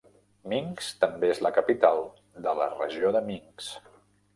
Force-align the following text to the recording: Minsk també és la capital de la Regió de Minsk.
Minsk 0.53 0.97
també 1.03 1.29
és 1.35 1.43
la 1.47 1.53
capital 1.59 2.03
de 2.49 2.59
la 2.65 2.71
Regió 2.77 3.17
de 3.19 3.27
Minsk. 3.33 3.91